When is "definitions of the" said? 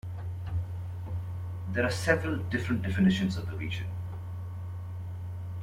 2.81-3.55